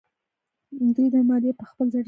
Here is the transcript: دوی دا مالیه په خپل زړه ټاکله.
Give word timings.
دوی 0.95 1.07
دا 1.13 1.21
مالیه 1.29 1.53
په 1.59 1.65
خپل 1.69 1.85
زړه 1.93 1.97
ټاکله. 1.97 1.99